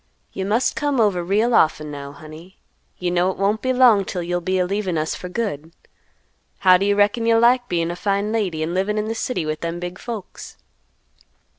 "You 0.33 0.47
must 0.47 0.75
come 0.75 0.99
over 0.99 1.23
real 1.23 1.53
often, 1.53 1.91
now, 1.91 2.11
honey; 2.11 2.57
you 2.97 3.11
know 3.11 3.29
it 3.29 3.37
won't 3.37 3.61
be 3.61 3.71
long 3.71 4.03
'til 4.03 4.23
you'll 4.23 4.41
be 4.41 4.57
a 4.57 4.65
leavin' 4.65 4.97
us 4.97 5.13
for 5.13 5.29
good. 5.29 5.73
How 6.57 6.77
do 6.77 6.87
you 6.87 6.95
reckon 6.95 7.27
you'll 7.27 7.39
like 7.41 7.69
bein' 7.69 7.91
a 7.91 7.95
fine 7.95 8.31
lady, 8.31 8.63
and 8.63 8.73
livin' 8.73 8.97
in 8.97 9.07
the 9.07 9.13
city 9.13 9.45
with 9.45 9.61
them 9.61 9.79
big 9.79 9.99
folks?" 9.99 10.57